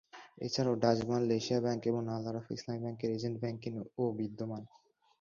[0.37, 4.63] এছাড়াও Dutch Bangla, Asia bank এবং আল-আরাফাহ ইসলামি ব্যাংকের এজেন্ট ব্যাংকিং ও বিদ্যমান।